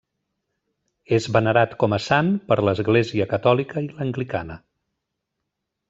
És 1.17 1.27
venerat 1.35 1.75
com 1.85 1.95
a 1.97 2.01
sant 2.07 2.33
per 2.49 2.59
l'Església 2.71 3.31
catòlica 3.35 3.87
i 3.89 3.93
l'anglicana. 3.95 4.63